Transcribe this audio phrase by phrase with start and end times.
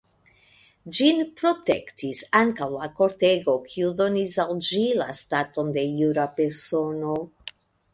[0.99, 7.19] Ĝin protektis ankaŭ la kortego kiu donis al ĝi la staton de jura persono.